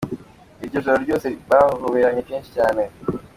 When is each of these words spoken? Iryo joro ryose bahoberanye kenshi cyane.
Iryo 0.65 0.79
joro 0.85 0.97
ryose 1.05 1.27
bahoberanye 1.49 2.21
kenshi 2.27 2.49
cyane. 2.57 2.81